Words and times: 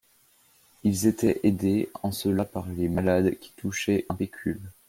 Ils 0.83 1.05
étaient 1.05 1.39
aidés 1.43 1.87
en 2.01 2.11
cela 2.11 2.43
par 2.43 2.67
les 2.67 2.89
malades 2.89 3.37
qui 3.37 3.53
touchaient 3.55 4.07
un 4.09 4.15
pécule. 4.15 4.59